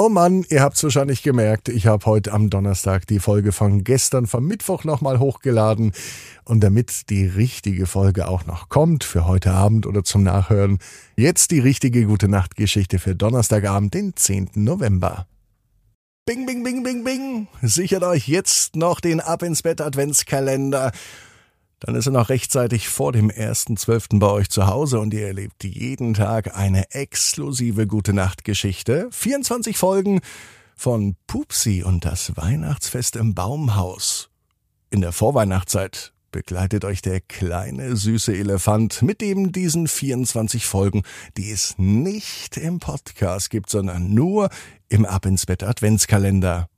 Oh 0.00 0.08
Mann, 0.08 0.46
ihr 0.48 0.62
habt's 0.62 0.84
wahrscheinlich 0.84 1.24
gemerkt, 1.24 1.68
ich 1.68 1.88
habe 1.88 2.06
heute 2.06 2.32
am 2.32 2.50
Donnerstag 2.50 3.08
die 3.08 3.18
Folge 3.18 3.50
von 3.50 3.82
gestern 3.82 4.28
vom 4.28 4.46
Mittwoch 4.46 4.84
nochmal 4.84 5.18
hochgeladen. 5.18 5.90
Und 6.44 6.60
damit 6.60 7.10
die 7.10 7.26
richtige 7.26 7.84
Folge 7.84 8.28
auch 8.28 8.46
noch 8.46 8.68
kommt, 8.68 9.02
für 9.02 9.26
heute 9.26 9.50
Abend 9.50 9.86
oder 9.86 10.04
zum 10.04 10.22
Nachhören, 10.22 10.78
jetzt 11.16 11.50
die 11.50 11.58
richtige 11.58 12.04
gute 12.04 12.28
Nachtgeschichte 12.28 13.00
für 13.00 13.16
Donnerstagabend, 13.16 13.92
den 13.92 14.14
10. 14.14 14.50
November. 14.54 15.26
Bing, 16.26 16.46
bing, 16.46 16.62
bing, 16.62 16.84
bing, 16.84 17.02
bing. 17.02 17.48
Sichert 17.60 18.04
euch 18.04 18.28
jetzt 18.28 18.76
noch 18.76 19.00
den 19.00 19.18
Ab 19.18 19.42
ins 19.42 19.62
Bett 19.62 19.80
Adventskalender. 19.80 20.92
Dann 21.80 21.94
ist 21.94 22.06
er 22.06 22.12
noch 22.12 22.28
rechtzeitig 22.28 22.88
vor 22.88 23.12
dem 23.12 23.30
1.12. 23.30 24.18
bei 24.18 24.30
euch 24.30 24.50
zu 24.50 24.66
Hause 24.66 24.98
und 24.98 25.14
ihr 25.14 25.28
erlebt 25.28 25.62
jeden 25.62 26.14
Tag 26.14 26.56
eine 26.56 26.90
exklusive 26.90 27.86
Gute 27.86 28.12
Nacht 28.12 28.44
Geschichte. 28.44 29.08
24 29.12 29.76
Folgen 29.76 30.20
von 30.74 31.16
Pupsi 31.28 31.84
und 31.84 32.04
das 32.04 32.36
Weihnachtsfest 32.36 33.14
im 33.14 33.34
Baumhaus. 33.34 34.30
In 34.90 35.02
der 35.02 35.12
Vorweihnachtszeit 35.12 36.12
begleitet 36.32 36.84
euch 36.84 37.00
der 37.00 37.20
kleine 37.20 37.96
süße 37.96 38.34
Elefant 38.34 39.02
mit 39.02 39.22
eben 39.22 39.52
diesen 39.52 39.86
24 39.86 40.66
Folgen, 40.66 41.02
die 41.36 41.50
es 41.50 41.74
nicht 41.78 42.56
im 42.56 42.80
Podcast 42.80 43.50
gibt, 43.50 43.70
sondern 43.70 44.12
nur 44.14 44.50
im 44.88 45.04
Ab 45.04 45.26
ins 45.26 45.46
Bett 45.46 45.62
Adventskalender. 45.62 46.68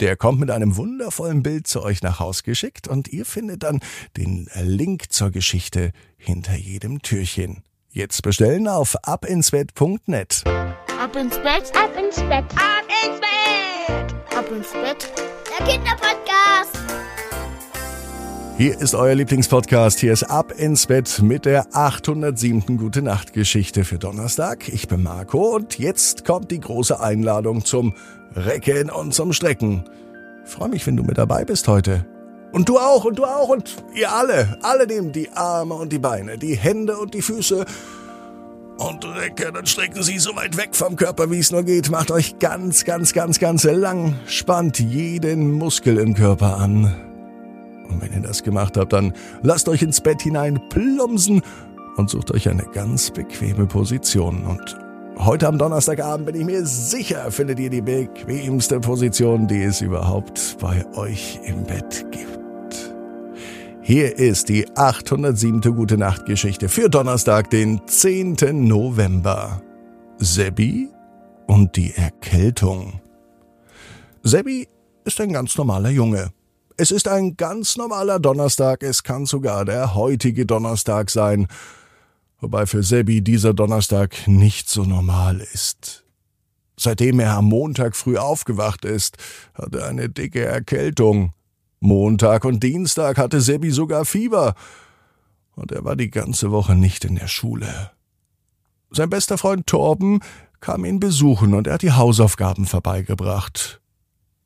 Der 0.00 0.16
kommt 0.16 0.40
mit 0.40 0.50
einem 0.50 0.76
wundervollen 0.76 1.42
Bild 1.42 1.66
zu 1.66 1.82
euch 1.82 2.02
nach 2.02 2.20
Haus 2.20 2.42
geschickt 2.42 2.86
und 2.86 3.08
ihr 3.08 3.24
findet 3.24 3.62
dann 3.62 3.80
den 4.16 4.48
Link 4.62 5.10
zur 5.10 5.30
Geschichte 5.30 5.92
hinter 6.18 6.54
jedem 6.54 7.00
Türchen. 7.00 7.62
Jetzt 7.90 8.20
bestellen 8.20 8.68
auf 8.68 8.94
abinsbett.net. 9.04 10.44
Ab 10.44 11.16
ins 11.16 11.36
Bett, 11.38 11.72
ab 11.74 11.90
ins 11.98 12.16
Bett, 12.16 12.44
ab 12.56 12.84
ins 13.04 13.20
Bett, 13.20 14.36
ab 14.36 14.50
ins 14.50 14.72
Bett, 14.72 15.12
der 15.58 15.66
Kinderpodcast. 15.66 16.75
Hier 18.58 18.80
ist 18.80 18.94
euer 18.94 19.14
Lieblingspodcast. 19.14 20.00
Hier 20.00 20.14
ist 20.14 20.22
Ab 20.22 20.50
ins 20.50 20.86
Bett 20.86 21.20
mit 21.20 21.44
der 21.44 21.66
807. 21.76 22.78
Gute 22.78 23.02
Nacht 23.02 23.34
Geschichte 23.34 23.84
für 23.84 23.98
Donnerstag. 23.98 24.70
Ich 24.70 24.88
bin 24.88 25.02
Marco 25.02 25.54
und 25.54 25.78
jetzt 25.78 26.24
kommt 26.24 26.50
die 26.50 26.60
große 26.60 26.98
Einladung 26.98 27.66
zum 27.66 27.92
Recken 28.34 28.88
und 28.88 29.12
zum 29.12 29.34
Strecken. 29.34 29.84
Freue 30.46 30.70
mich, 30.70 30.86
wenn 30.86 30.96
du 30.96 31.02
mit 31.02 31.18
dabei 31.18 31.44
bist 31.44 31.68
heute. 31.68 32.06
Und 32.52 32.70
du 32.70 32.78
auch, 32.78 33.04
und 33.04 33.18
du 33.18 33.26
auch, 33.26 33.50
und 33.50 33.76
ihr 33.94 34.10
alle. 34.10 34.56
Alle 34.62 34.86
nehmen 34.86 35.12
die 35.12 35.30
Arme 35.32 35.74
und 35.74 35.92
die 35.92 35.98
Beine, 35.98 36.38
die 36.38 36.56
Hände 36.56 36.96
und 36.96 37.12
die 37.12 37.20
Füße 37.20 37.66
und 38.78 39.04
recken 39.04 39.54
und 39.54 39.68
strecken 39.68 40.02
sie 40.02 40.18
so 40.18 40.34
weit 40.34 40.56
weg 40.56 40.70
vom 40.72 40.96
Körper, 40.96 41.30
wie 41.30 41.40
es 41.40 41.50
nur 41.50 41.62
geht. 41.62 41.90
Macht 41.90 42.10
euch 42.10 42.38
ganz, 42.38 42.86
ganz, 42.86 43.12
ganz, 43.12 43.38
ganz 43.38 43.64
lang. 43.64 44.14
Spannt 44.26 44.78
jeden 44.78 45.52
Muskel 45.52 45.98
im 45.98 46.14
Körper 46.14 46.56
an. 46.56 47.05
Und 47.88 48.02
wenn 48.02 48.12
ihr 48.12 48.20
das 48.20 48.42
gemacht 48.42 48.76
habt, 48.76 48.92
dann 48.92 49.12
lasst 49.42 49.68
euch 49.68 49.82
ins 49.82 50.00
Bett 50.00 50.22
hinein 50.22 50.60
plumpsen 50.68 51.42
und 51.96 52.10
sucht 52.10 52.30
euch 52.32 52.48
eine 52.48 52.64
ganz 52.72 53.10
bequeme 53.10 53.66
Position. 53.66 54.44
Und 54.44 54.76
Heute 55.18 55.48
am 55.48 55.56
Donnerstagabend 55.56 56.26
bin 56.26 56.34
ich 56.34 56.44
mir 56.44 56.66
sicher, 56.66 57.30
findet 57.30 57.58
ihr 57.58 57.70
die 57.70 57.80
bequemste 57.80 58.80
Position, 58.80 59.48
die 59.48 59.62
es 59.62 59.80
überhaupt 59.80 60.58
bei 60.60 60.84
euch 60.94 61.40
im 61.42 61.64
Bett 61.64 62.04
gibt. 62.10 62.92
Hier 63.80 64.18
ist 64.18 64.50
die 64.50 64.66
807. 64.76 65.62
Gute 65.74 65.96
Nacht 65.96 66.26
Geschichte 66.26 66.68
für 66.68 66.90
Donnerstag, 66.90 67.48
den 67.48 67.80
10. 67.86 68.36
November. 68.68 69.62
Sebi 70.18 70.90
und 71.46 71.76
die 71.76 71.94
Erkältung. 71.94 73.00
Sebi 74.22 74.68
ist 75.04 75.18
ein 75.20 75.32
ganz 75.32 75.56
normaler 75.56 75.90
Junge. 75.90 76.28
Es 76.76 76.90
ist 76.90 77.08
ein 77.08 77.36
ganz 77.36 77.76
normaler 77.76 78.18
Donnerstag, 78.18 78.82
es 78.82 79.02
kann 79.02 79.26
sogar 79.26 79.64
der 79.64 79.94
heutige 79.94 80.44
Donnerstag 80.46 81.10
sein 81.10 81.48
wobei 82.40 82.66
für 82.66 82.82
Sebi 82.82 83.22
dieser 83.22 83.54
Donnerstag 83.54 84.26
nicht 84.26 84.68
so 84.68 84.84
normal 84.84 85.40
ist. 85.40 86.04
Seitdem 86.78 87.20
er 87.20 87.34
am 87.34 87.46
Montag 87.46 87.96
früh 87.96 88.18
aufgewacht 88.18 88.84
ist, 88.84 89.16
hat 89.54 89.74
er 89.74 89.86
eine 89.86 90.08
dicke 90.08 90.44
Erkältung. 90.44 91.32
Montag 91.80 92.44
und 92.44 92.62
Dienstag 92.62 93.18
hatte 93.18 93.40
Sebi 93.40 93.70
sogar 93.70 94.04
Fieber. 94.04 94.54
Und 95.54 95.72
er 95.72 95.84
war 95.84 95.96
die 95.96 96.10
ganze 96.10 96.50
Woche 96.50 96.74
nicht 96.74 97.04
in 97.04 97.16
der 97.16 97.28
Schule. 97.28 97.90
Sein 98.90 99.08
bester 99.08 99.38
Freund 99.38 99.66
Torben 99.66 100.20
kam 100.60 100.84
ihn 100.84 101.00
besuchen 101.00 101.54
und 101.54 101.66
er 101.66 101.74
hat 101.74 101.82
die 101.82 101.92
Hausaufgaben 101.92 102.66
vorbeigebracht. 102.66 103.80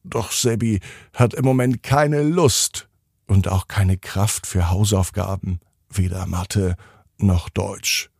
Doch 0.04 0.32
Sebi 0.32 0.80
hat 1.14 1.34
im 1.34 1.44
Moment 1.44 1.82
keine 1.82 2.22
Lust 2.22 2.88
und 3.26 3.48
auch 3.48 3.68
keine 3.68 3.98
Kraft 3.98 4.46
für 4.46 4.70
Hausaufgaben, 4.70 5.60
weder 5.88 6.26
Mathe 6.26 6.76
noch 7.18 7.48
Deutsch. 7.48 8.10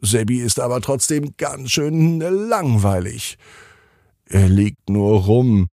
Sebi 0.00 0.38
ist 0.40 0.60
aber 0.60 0.80
trotzdem 0.80 1.34
ganz 1.36 1.70
schön 1.70 2.20
langweilig. 2.20 3.36
Er 4.24 4.48
liegt 4.48 4.88
nur 4.88 5.24
rum. 5.24 5.68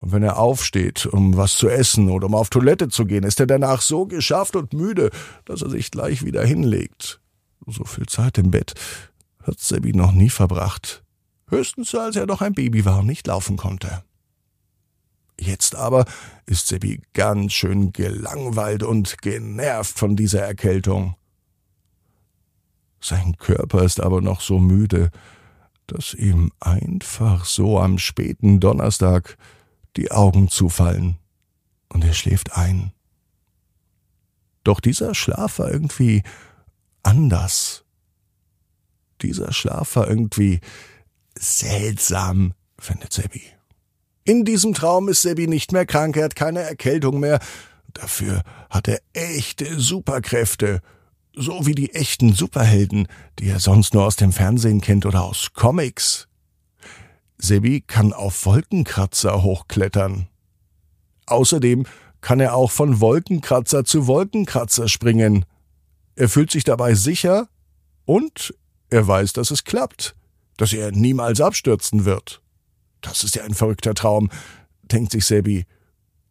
Und 0.00 0.12
wenn 0.12 0.22
er 0.22 0.38
aufsteht, 0.38 1.06
um 1.06 1.36
was 1.36 1.56
zu 1.56 1.68
essen 1.68 2.08
oder 2.08 2.26
um 2.26 2.34
auf 2.36 2.50
Toilette 2.50 2.88
zu 2.88 3.04
gehen, 3.04 3.24
ist 3.24 3.40
er 3.40 3.48
danach 3.48 3.80
so 3.80 4.06
geschafft 4.06 4.54
und 4.54 4.72
müde, 4.72 5.10
dass 5.44 5.62
er 5.62 5.70
sich 5.70 5.90
gleich 5.90 6.24
wieder 6.24 6.44
hinlegt. 6.44 7.20
So 7.66 7.84
viel 7.84 8.06
Zeit 8.06 8.38
im 8.38 8.52
Bett 8.52 8.74
hat 9.42 9.58
Sebi 9.58 9.92
noch 9.92 10.12
nie 10.12 10.30
verbracht. 10.30 11.02
Höchstens, 11.48 11.94
als 11.94 12.14
er 12.14 12.26
noch 12.26 12.42
ein 12.42 12.52
Baby 12.52 12.84
war 12.84 13.00
und 13.00 13.06
nicht 13.06 13.26
laufen 13.26 13.56
konnte. 13.56 14.04
Jetzt 15.40 15.76
aber 15.76 16.04
ist 16.46 16.66
Sebi 16.66 17.00
ganz 17.14 17.52
schön 17.52 17.92
gelangweilt 17.92 18.82
und 18.82 19.22
genervt 19.22 19.98
von 19.98 20.16
dieser 20.16 20.42
Erkältung. 20.42 21.14
Sein 23.00 23.36
Körper 23.36 23.84
ist 23.84 24.00
aber 24.00 24.20
noch 24.20 24.40
so 24.40 24.58
müde, 24.58 25.10
dass 25.86 26.12
ihm 26.14 26.52
einfach 26.60 27.44
so 27.44 27.78
am 27.78 27.98
späten 27.98 28.58
Donnerstag 28.58 29.38
die 29.96 30.10
Augen 30.10 30.48
zufallen 30.48 31.18
und 31.88 32.04
er 32.04 32.14
schläft 32.14 32.56
ein. 32.56 32.92
Doch 34.64 34.80
dieser 34.80 35.14
Schlaf 35.14 35.60
war 35.60 35.70
irgendwie 35.70 36.22
anders. 37.02 37.84
Dieser 39.22 39.52
Schlaf 39.52 39.96
war 39.96 40.08
irgendwie 40.08 40.60
seltsam, 41.38 42.54
findet 42.78 43.12
Sebi. 43.12 43.57
In 44.28 44.44
diesem 44.44 44.74
Traum 44.74 45.08
ist 45.08 45.22
Sebi 45.22 45.46
nicht 45.46 45.72
mehr 45.72 45.86
krank, 45.86 46.14
er 46.18 46.24
hat 46.24 46.36
keine 46.36 46.60
Erkältung 46.60 47.18
mehr. 47.18 47.40
Dafür 47.94 48.42
hat 48.68 48.86
er 48.86 49.00
echte 49.14 49.80
Superkräfte 49.80 50.82
so 51.34 51.64
wie 51.64 51.74
die 51.74 51.94
echten 51.94 52.34
Superhelden, 52.34 53.08
die 53.38 53.48
er 53.48 53.58
sonst 53.58 53.94
nur 53.94 54.04
aus 54.04 54.16
dem 54.16 54.32
Fernsehen 54.32 54.82
kennt 54.82 55.06
oder 55.06 55.22
aus 55.22 55.54
Comics. 55.54 56.28
Sebi 57.38 57.80
kann 57.80 58.12
auf 58.12 58.44
Wolkenkratzer 58.44 59.42
hochklettern. 59.42 60.28
Außerdem 61.24 61.86
kann 62.20 62.40
er 62.40 62.54
auch 62.54 62.70
von 62.70 63.00
Wolkenkratzer 63.00 63.86
zu 63.86 64.06
Wolkenkratzer 64.08 64.88
springen. 64.88 65.46
Er 66.16 66.28
fühlt 66.28 66.50
sich 66.50 66.64
dabei 66.64 66.92
sicher 66.92 67.48
und 68.04 68.52
er 68.90 69.08
weiß, 69.08 69.32
dass 69.32 69.50
es 69.50 69.64
klappt, 69.64 70.14
dass 70.58 70.74
er 70.74 70.92
niemals 70.92 71.40
abstürzen 71.40 72.04
wird. 72.04 72.42
Das 73.00 73.24
ist 73.24 73.34
ja 73.36 73.44
ein 73.44 73.54
verrückter 73.54 73.94
Traum, 73.94 74.30
denkt 74.82 75.12
sich 75.12 75.24
Sebi. 75.24 75.66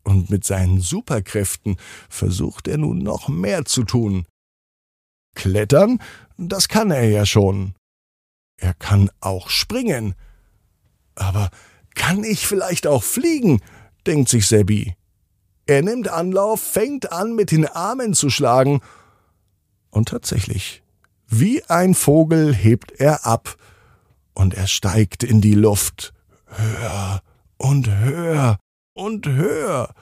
Und 0.04 0.30
mit 0.30 0.46
seinen 0.46 0.80
Superkräften 0.80 1.78
versucht 2.10 2.68
er 2.68 2.78
nun 2.78 3.00
noch 3.00 3.28
mehr 3.28 3.66
zu 3.66 3.84
tun. 3.84 4.26
Klettern, 5.36 6.00
das 6.38 6.70
kann 6.70 6.92
er 6.92 7.10
ja 7.10 7.26
schon. 7.26 7.76
Er 8.58 8.74
kann 8.74 9.12
auch 9.20 9.50
springen. 9.50 10.16
Aber 11.16 11.50
kann 11.94 12.24
ich 12.24 12.48
vielleicht 12.48 12.88
auch 12.88 13.04
fliegen? 13.04 13.62
denkt 14.06 14.30
sich 14.30 14.48
Sebi. 14.48 14.96
Er 15.66 15.82
nimmt 15.82 16.08
Anlauf, 16.08 16.62
fängt 16.62 17.12
an, 17.12 17.36
mit 17.36 17.52
den 17.52 17.68
Armen 17.68 18.14
zu 18.14 18.30
schlagen. 18.30 18.80
Und 19.90 20.10
tatsächlich, 20.10 20.84
wie 21.28 21.64
ein 21.66 21.94
Vogel 21.94 22.56
hebt 22.56 22.94
er 22.94 23.26
ab. 23.26 23.58
Und 24.34 24.54
er 24.54 24.68
steigt 24.68 25.24
in 25.24 25.42
die 25.42 25.56
Luft. 25.56 26.14
Höher 26.48 27.22
und 27.58 27.90
höher 27.90 28.58
und 28.94 29.28
höher. 29.28 29.94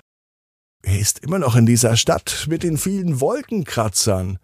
Er 0.84 1.00
ist 1.00 1.20
immer 1.20 1.40
noch 1.40 1.56
in 1.56 1.66
dieser 1.66 1.98
Stadt 1.98 2.46
mit 2.50 2.64
den 2.64 2.78
vielen 2.78 3.20
Wolkenkratzern. 3.20 4.38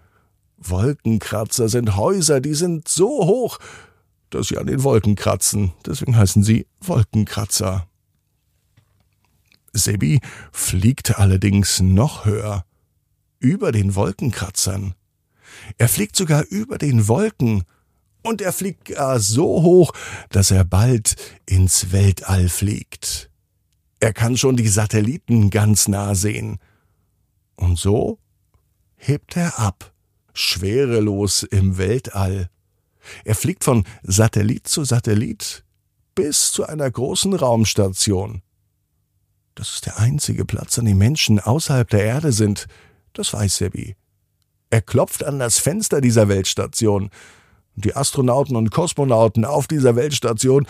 Wolkenkratzer 0.57 1.69
sind 1.69 1.95
Häuser, 1.95 2.41
die 2.41 2.53
sind 2.53 2.87
so 2.87 3.25
hoch, 3.25 3.59
dass 4.29 4.47
sie 4.47 4.57
an 4.57 4.67
den 4.67 4.83
Wolken 4.83 5.15
kratzen. 5.15 5.73
Deswegen 5.85 6.15
heißen 6.15 6.43
sie 6.43 6.67
Wolkenkratzer. 6.79 7.87
Sebi 9.73 10.19
fliegt 10.51 11.17
allerdings 11.17 11.79
noch 11.79 12.25
höher. 12.25 12.65
Über 13.39 13.71
den 13.71 13.95
Wolkenkratzern. 13.95 14.95
Er 15.77 15.89
fliegt 15.89 16.15
sogar 16.15 16.43
über 16.45 16.77
den 16.77 17.07
Wolken 17.07 17.63
Und 18.23 18.41
er 18.41 18.53
fliegt 18.53 18.85
gar 18.85 19.19
so 19.19 19.63
hoch, 19.63 19.93
dass 20.29 20.51
er 20.51 20.63
bald 20.63 21.15
ins 21.45 21.91
Weltall 21.91 22.49
fliegt. 22.49 23.29
Er 23.99 24.13
kann 24.13 24.37
schon 24.37 24.57
die 24.57 24.67
Satelliten 24.67 25.49
ganz 25.49 25.87
nah 25.87 26.15
sehen. 26.15 26.59
Und 27.55 27.77
so 27.77 28.19
hebt 28.95 29.35
er 29.37 29.59
ab, 29.59 29.93
schwerelos 30.33 31.43
im 31.43 31.77
Weltall. 31.77 32.49
Er 33.25 33.35
fliegt 33.35 33.63
von 33.63 33.85
Satellit 34.03 34.67
zu 34.67 34.83
Satellit 34.83 35.63
bis 36.15 36.51
zu 36.51 36.65
einer 36.65 36.89
großen 36.89 37.33
Raumstation. 37.33 38.41
Das 39.55 39.73
ist 39.73 39.85
der 39.85 39.99
einzige 39.99 40.45
Platz, 40.45 40.79
an 40.79 40.85
dem 40.85 40.97
Menschen 40.97 41.39
außerhalb 41.39 41.89
der 41.89 42.03
Erde 42.03 42.31
sind. 42.31 42.67
Das 43.13 43.33
weiß 43.33 43.57
Sebi. 43.57 43.95
Er 44.69 44.81
klopft 44.81 45.23
an 45.23 45.39
das 45.39 45.59
Fenster 45.59 45.99
dieser 45.99 46.27
Weltstation. 46.29 47.09
Die 47.81 47.95
Astronauten 47.95 48.55
und 48.55 48.71
Kosmonauten 48.71 49.45
auf 49.45 49.67
dieser 49.67 49.95
Weltstation, 49.95 50.67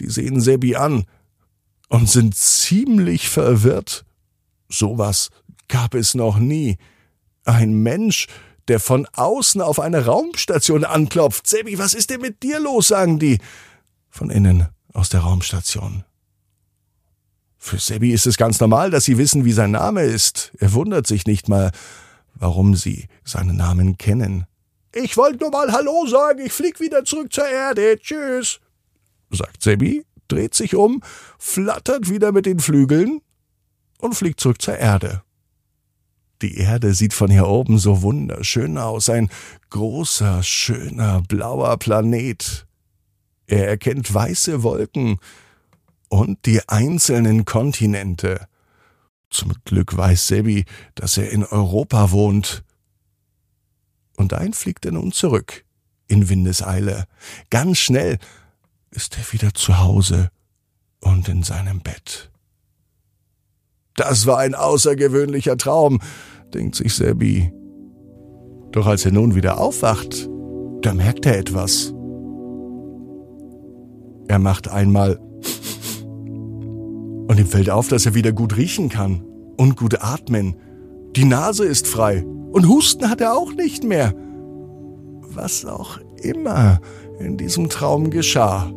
die 0.00 0.08
sehen 0.08 0.40
Sebi 0.40 0.76
an 0.76 1.04
und 1.88 2.08
sind 2.08 2.34
ziemlich 2.34 3.28
verwirrt. 3.28 4.04
Sowas 4.68 5.30
gab 5.68 5.94
es 5.94 6.14
noch 6.14 6.38
nie. 6.38 6.78
Ein 7.44 7.82
Mensch, 7.82 8.26
der 8.68 8.80
von 8.80 9.06
außen 9.12 9.60
auf 9.60 9.78
eine 9.78 10.06
Raumstation 10.06 10.84
anklopft. 10.84 11.46
Sebi, 11.46 11.78
was 11.78 11.94
ist 11.94 12.10
denn 12.10 12.20
mit 12.20 12.42
dir 12.42 12.60
los? 12.60 12.88
sagen 12.88 13.18
die. 13.18 13.38
Von 14.10 14.30
innen 14.30 14.68
aus 14.92 15.08
der 15.08 15.20
Raumstation. 15.20 16.04
Für 17.58 17.78
Sebi 17.78 18.12
ist 18.12 18.26
es 18.26 18.36
ganz 18.36 18.60
normal, 18.60 18.90
dass 18.90 19.04
sie 19.04 19.18
wissen, 19.18 19.44
wie 19.44 19.52
sein 19.52 19.70
Name 19.70 20.02
ist. 20.02 20.52
Er 20.58 20.72
wundert 20.74 21.06
sich 21.06 21.26
nicht 21.26 21.48
mal, 21.48 21.72
warum 22.34 22.76
sie 22.76 23.08
seinen 23.24 23.56
Namen 23.56 23.96
kennen. 23.96 24.46
Ich 24.94 25.16
wollte 25.16 25.38
nur 25.38 25.50
mal 25.50 25.72
Hallo 25.72 26.06
sagen, 26.06 26.40
ich 26.44 26.52
flieg 26.52 26.78
wieder 26.78 27.04
zurück 27.04 27.32
zur 27.32 27.48
Erde. 27.48 27.98
Tschüss, 27.98 28.60
sagt 29.30 29.60
Sebi, 29.60 30.06
dreht 30.28 30.54
sich 30.54 30.76
um, 30.76 31.02
flattert 31.36 32.08
wieder 32.08 32.30
mit 32.30 32.46
den 32.46 32.60
Flügeln 32.60 33.20
und 33.98 34.14
fliegt 34.14 34.38
zurück 34.38 34.62
zur 34.62 34.76
Erde. 34.76 35.22
Die 36.42 36.58
Erde 36.58 36.94
sieht 36.94 37.12
von 37.12 37.28
hier 37.28 37.48
oben 37.48 37.78
so 37.78 38.02
wunderschön 38.02 38.78
aus, 38.78 39.08
ein 39.08 39.30
großer, 39.70 40.44
schöner, 40.44 41.22
blauer 41.26 41.76
Planet. 41.78 42.66
Er 43.46 43.66
erkennt 43.66 44.12
weiße 44.14 44.62
Wolken 44.62 45.18
und 46.08 46.46
die 46.46 46.60
einzelnen 46.68 47.44
Kontinente. 47.44 48.46
Zum 49.30 49.54
Glück 49.64 49.96
weiß 49.96 50.28
Sebi, 50.28 50.64
dass 50.94 51.16
er 51.16 51.30
in 51.30 51.44
Europa 51.44 52.12
wohnt. 52.12 52.62
Und 54.16 54.32
ein 54.32 54.52
fliegt 54.52 54.86
er 54.86 54.92
nun 54.92 55.12
zurück, 55.12 55.64
in 56.08 56.28
Windeseile. 56.28 57.04
Ganz 57.50 57.78
schnell 57.78 58.18
ist 58.90 59.18
er 59.18 59.32
wieder 59.32 59.54
zu 59.54 59.78
Hause 59.78 60.30
und 61.00 61.28
in 61.28 61.42
seinem 61.42 61.80
Bett. 61.80 62.30
Das 63.96 64.26
war 64.26 64.38
ein 64.38 64.54
außergewöhnlicher 64.54 65.56
Traum, 65.56 66.00
denkt 66.52 66.76
sich 66.76 66.94
Sebi. 66.94 67.52
Doch 68.72 68.86
als 68.86 69.04
er 69.04 69.12
nun 69.12 69.34
wieder 69.34 69.58
aufwacht, 69.58 70.28
da 70.82 70.94
merkt 70.94 71.26
er 71.26 71.38
etwas. 71.38 71.92
Er 74.26 74.38
macht 74.38 74.68
einmal 74.68 75.18
und 77.28 77.38
ihm 77.38 77.46
fällt 77.46 77.70
auf, 77.70 77.88
dass 77.88 78.06
er 78.06 78.14
wieder 78.14 78.32
gut 78.32 78.56
riechen 78.56 78.88
kann 78.88 79.24
und 79.56 79.76
gut 79.76 80.02
atmen. 80.02 80.56
Die 81.16 81.24
Nase 81.24 81.64
ist 81.64 81.86
frei 81.86 82.24
und 82.52 82.68
Husten 82.68 83.08
hat 83.08 83.20
er 83.20 83.36
auch 83.36 83.52
nicht 83.52 83.84
mehr. 83.84 84.14
Was 85.22 85.64
auch 85.64 85.98
immer 86.22 86.80
in 87.20 87.36
diesem 87.36 87.68
Traum 87.68 88.10
geschah. 88.10 88.72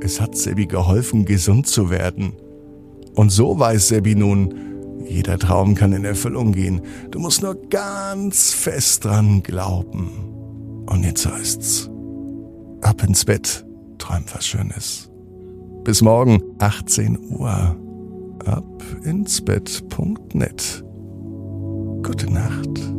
Es 0.00 0.20
hat 0.20 0.36
Sebi 0.36 0.66
geholfen, 0.66 1.24
gesund 1.24 1.66
zu 1.66 1.90
werden. 1.90 2.34
Und 3.14 3.30
so 3.30 3.58
weiß 3.58 3.88
Sebi 3.88 4.14
nun, 4.14 4.54
jeder 5.06 5.38
Traum 5.38 5.74
kann 5.74 5.92
in 5.92 6.04
Erfüllung 6.04 6.52
gehen. 6.52 6.82
Du 7.10 7.18
musst 7.18 7.42
nur 7.42 7.54
ganz 7.68 8.52
fest 8.52 9.06
dran 9.06 9.42
glauben. 9.42 10.84
Und 10.86 11.02
jetzt 11.02 11.26
heißt's, 11.26 11.90
ab 12.82 13.02
ins 13.02 13.24
Bett, 13.24 13.64
träum 13.96 14.24
was 14.34 14.46
Schönes. 14.46 15.10
Bis 15.84 16.02
morgen, 16.02 16.42
18 16.58 17.18
Uhr. 17.30 17.76
Ab 18.44 18.84
ins 19.04 19.40
Bett.net. 19.40 20.84
Gute 22.08 22.26
Nacht. 22.32 22.97